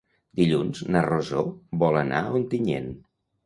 Dilluns 0.39 0.81
na 0.95 1.03
Rosó 1.09 1.45
vol 1.87 2.03
anar 2.03 2.25
a 2.25 2.35
Ontinyent. 2.43 2.93